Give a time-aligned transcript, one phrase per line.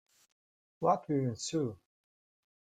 [0.79, 1.77] What will ensue?